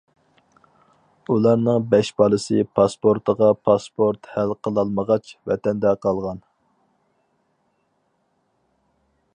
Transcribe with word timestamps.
ئۇلارنىڭ 1.33 1.83
بەش 1.91 2.09
بالىسى 2.21 2.63
پاسپورتىغا 2.79 3.49
پاسپورت 3.69 4.31
ھەل 4.37 4.55
قىلالمىغاچ، 4.67 5.31
ۋەتەندە 5.51 5.93
قالغان. 6.07 6.43